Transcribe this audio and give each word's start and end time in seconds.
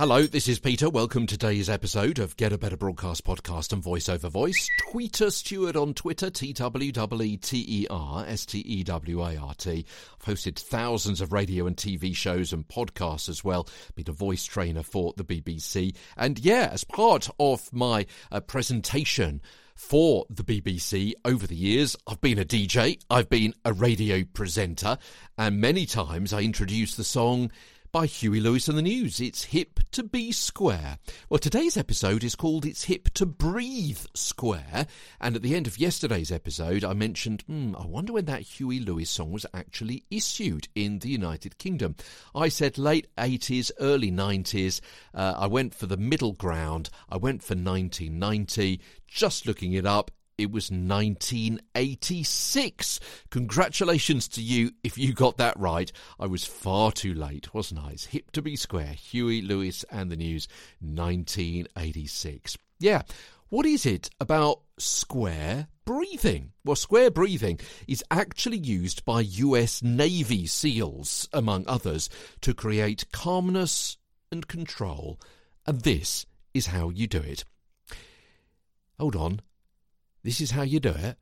Hello, 0.00 0.22
this 0.22 0.48
is 0.48 0.58
Peter. 0.58 0.88
Welcome 0.88 1.26
to 1.26 1.36
today's 1.36 1.68
episode 1.68 2.18
of 2.18 2.34
Get 2.38 2.54
a 2.54 2.58
Better 2.58 2.78
Broadcast 2.78 3.22
Podcast 3.22 3.74
and 3.74 3.82
Voice 3.82 4.08
Over 4.08 4.30
Voice. 4.30 4.68
Tweeter 4.88 5.30
Stewart 5.30 5.76
on 5.76 5.92
Twitter, 5.92 6.30
T 6.30 6.54
W 6.54 6.90
W 6.90 7.36
T 7.36 7.64
E 7.68 7.86
R 7.90 8.24
S 8.26 8.46
T 8.46 8.60
E 8.60 8.82
W 8.82 9.22
A 9.22 9.36
R 9.36 9.54
T. 9.54 9.84
I've 10.20 10.34
hosted 10.34 10.58
thousands 10.58 11.20
of 11.20 11.34
radio 11.34 11.66
and 11.66 11.76
TV 11.76 12.16
shows 12.16 12.54
and 12.54 12.66
podcasts 12.66 13.28
as 13.28 13.44
well. 13.44 13.68
Been 13.94 14.06
a 14.08 14.12
voice 14.12 14.46
trainer 14.46 14.82
for 14.82 15.12
the 15.18 15.24
BBC. 15.24 15.94
And 16.16 16.38
yeah, 16.38 16.70
as 16.72 16.82
part 16.82 17.28
of 17.38 17.70
my 17.70 18.06
uh, 18.32 18.40
presentation, 18.40 19.42
for 19.80 20.26
the 20.28 20.44
BBC 20.44 21.14
over 21.24 21.46
the 21.46 21.56
years. 21.56 21.96
I've 22.06 22.20
been 22.20 22.38
a 22.38 22.44
DJ, 22.44 23.00
I've 23.08 23.30
been 23.30 23.54
a 23.64 23.72
radio 23.72 24.22
presenter, 24.24 24.98
and 25.38 25.58
many 25.58 25.86
times 25.86 26.34
I 26.34 26.42
introduce 26.42 26.94
the 26.94 27.02
song 27.02 27.50
by 27.92 28.06
Huey 28.06 28.40
Lewis 28.40 28.68
and 28.68 28.78
the 28.78 28.82
News. 28.82 29.20
It's 29.20 29.44
hip 29.44 29.80
to 29.92 30.02
be 30.02 30.30
square. 30.30 30.98
Well, 31.28 31.38
today's 31.38 31.76
episode 31.76 32.22
is 32.22 32.36
called 32.36 32.64
It's 32.64 32.84
Hip 32.84 33.08
to 33.14 33.26
Breathe 33.26 34.04
Square. 34.14 34.86
And 35.20 35.34
at 35.34 35.42
the 35.42 35.56
end 35.56 35.66
of 35.66 35.78
yesterday's 35.78 36.30
episode, 36.30 36.84
I 36.84 36.92
mentioned, 36.92 37.42
hmm, 37.42 37.74
I 37.76 37.86
wonder 37.86 38.12
when 38.12 38.26
that 38.26 38.42
Huey 38.42 38.78
Lewis 38.78 39.10
song 39.10 39.32
was 39.32 39.46
actually 39.52 40.04
issued 40.10 40.68
in 40.74 41.00
the 41.00 41.08
United 41.08 41.58
Kingdom. 41.58 41.96
I 42.34 42.48
said 42.48 42.78
late 42.78 43.08
80s, 43.16 43.72
early 43.80 44.12
90s. 44.12 44.80
Uh, 45.12 45.34
I 45.36 45.46
went 45.48 45.74
for 45.74 45.86
the 45.86 45.96
middle 45.96 46.32
ground. 46.32 46.90
I 47.08 47.16
went 47.16 47.42
for 47.42 47.54
1990. 47.54 48.80
Just 49.08 49.46
looking 49.46 49.72
it 49.72 49.86
up, 49.86 50.12
it 50.40 50.50
was 50.50 50.70
1986. 50.70 53.00
Congratulations 53.30 54.28
to 54.28 54.42
you 54.42 54.72
if 54.82 54.96
you 54.96 55.12
got 55.12 55.36
that 55.36 55.58
right. 55.58 55.92
I 56.18 56.26
was 56.26 56.44
far 56.44 56.92
too 56.92 57.14
late, 57.14 57.52
wasn't 57.52 57.80
I? 57.80 57.90
It's 57.90 58.06
hip 58.06 58.30
to 58.32 58.42
be 58.42 58.56
square. 58.56 58.94
Huey 58.94 59.42
Lewis 59.42 59.84
and 59.90 60.10
the 60.10 60.16
News, 60.16 60.48
1986. 60.80 62.56
Yeah. 62.78 63.02
What 63.50 63.66
is 63.66 63.84
it 63.84 64.08
about 64.20 64.60
square 64.78 65.66
breathing? 65.84 66.52
Well, 66.64 66.76
square 66.76 67.10
breathing 67.10 67.58
is 67.88 68.04
actually 68.10 68.58
used 68.58 69.04
by 69.04 69.22
US 69.22 69.82
Navy 69.82 70.46
SEALs, 70.46 71.28
among 71.32 71.64
others, 71.66 72.08
to 72.42 72.54
create 72.54 73.10
calmness 73.12 73.96
and 74.30 74.46
control. 74.46 75.18
And 75.66 75.80
this 75.80 76.26
is 76.54 76.68
how 76.68 76.90
you 76.90 77.08
do 77.08 77.18
it. 77.18 77.44
Hold 78.98 79.16
on. 79.16 79.40
This 80.22 80.40
is 80.42 80.50
how 80.50 80.62
you 80.62 80.80
do 80.80 80.90
it. 80.90 81.16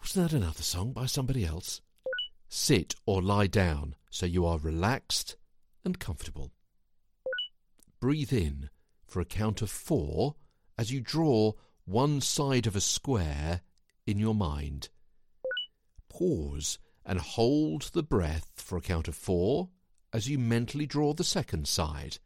Wasn't 0.00 0.30
that 0.30 0.36
another 0.36 0.62
song 0.62 0.92
by 0.92 1.06
somebody 1.06 1.46
else? 1.46 1.80
Sit 2.48 2.94
or 3.06 3.22
lie 3.22 3.46
down 3.46 3.94
so 4.10 4.26
you 4.26 4.44
are 4.44 4.58
relaxed 4.58 5.36
and 5.84 5.98
comfortable. 5.98 6.52
Breathe 7.98 8.34
in 8.34 8.68
for 9.06 9.20
a 9.20 9.24
count 9.24 9.62
of 9.62 9.70
four 9.70 10.34
as 10.76 10.92
you 10.92 11.00
draw 11.00 11.52
one 11.86 12.20
side 12.20 12.66
of 12.66 12.76
a 12.76 12.80
square 12.80 13.62
in 14.06 14.18
your 14.18 14.34
mind. 14.34 14.90
Pause 16.10 16.78
and 17.06 17.18
hold 17.18 17.90
the 17.94 18.02
breath 18.02 18.50
for 18.56 18.76
a 18.76 18.82
count 18.82 19.08
of 19.08 19.14
four 19.14 19.70
as 20.12 20.28
you 20.28 20.38
mentally 20.38 20.86
draw 20.86 21.14
the 21.14 21.24
second 21.24 21.66
side. 21.66 22.18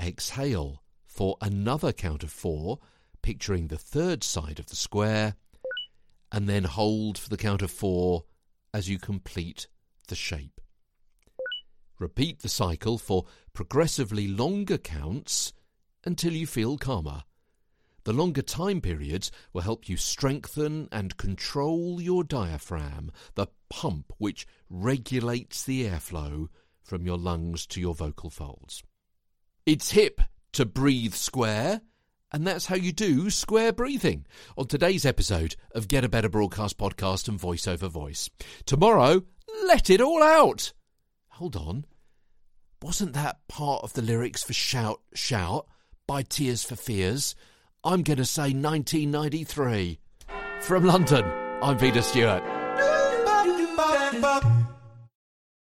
Exhale 0.00 0.82
for 1.06 1.36
another 1.40 1.92
count 1.92 2.24
of 2.24 2.32
four 2.32 2.80
picturing 3.22 3.68
the 3.68 3.78
third 3.78 4.22
side 4.24 4.58
of 4.58 4.66
the 4.66 4.76
square, 4.76 5.36
and 6.30 6.48
then 6.48 6.64
hold 6.64 7.18
for 7.18 7.28
the 7.28 7.36
count 7.36 7.62
of 7.62 7.70
four 7.70 8.24
as 8.74 8.88
you 8.88 8.98
complete 8.98 9.68
the 10.08 10.14
shape. 10.14 10.60
Repeat 11.98 12.40
the 12.40 12.48
cycle 12.48 12.98
for 12.98 13.26
progressively 13.52 14.26
longer 14.26 14.78
counts 14.78 15.52
until 16.04 16.32
you 16.32 16.46
feel 16.46 16.76
calmer. 16.76 17.22
The 18.04 18.12
longer 18.12 18.42
time 18.42 18.80
periods 18.80 19.30
will 19.52 19.60
help 19.60 19.88
you 19.88 19.96
strengthen 19.96 20.88
and 20.90 21.16
control 21.16 22.00
your 22.00 22.24
diaphragm, 22.24 23.12
the 23.36 23.46
pump 23.70 24.12
which 24.18 24.46
regulates 24.68 25.62
the 25.62 25.84
airflow 25.86 26.48
from 26.82 27.06
your 27.06 27.18
lungs 27.18 27.66
to 27.68 27.80
your 27.80 27.94
vocal 27.94 28.30
folds. 28.30 28.82
It's 29.64 29.92
hip 29.92 30.20
to 30.54 30.66
breathe 30.66 31.14
square 31.14 31.82
and 32.32 32.46
that's 32.46 32.66
how 32.66 32.76
you 32.76 32.92
do 32.92 33.30
square 33.30 33.72
breathing 33.72 34.24
on 34.56 34.66
today's 34.66 35.04
episode 35.04 35.56
of 35.74 35.88
Get 35.88 36.04
a 36.04 36.08
Better 36.08 36.28
Broadcast 36.28 36.78
Podcast 36.78 37.28
and 37.28 37.38
Voice 37.38 37.68
Over 37.68 37.88
Voice. 37.88 38.30
Tomorrow, 38.64 39.22
let 39.66 39.90
it 39.90 40.00
all 40.00 40.22
out. 40.22 40.72
Hold 41.28 41.56
on. 41.56 41.84
Wasn't 42.82 43.12
that 43.12 43.46
part 43.48 43.84
of 43.84 43.92
the 43.92 44.02
lyrics 44.02 44.42
for 44.42 44.52
Shout, 44.52 45.00
Shout 45.14 45.66
by 46.06 46.22
Tears 46.22 46.64
for 46.64 46.74
Fears? 46.74 47.34
I'm 47.84 48.02
going 48.02 48.16
to 48.16 48.24
say 48.24 48.52
1993. 48.52 49.98
From 50.60 50.84
London, 50.84 51.24
I'm 51.62 51.76
Peter 51.78 52.02
Stewart. 52.02 52.42